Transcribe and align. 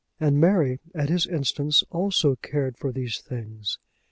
And 0.19 0.39
Mary, 0.41 0.79
at 0.95 1.09
his 1.09 1.27
instance, 1.27 1.83
also 1.91 2.35
cared 2.37 2.75
for 2.75 2.91
these 2.91 3.19
things. 3.19 3.77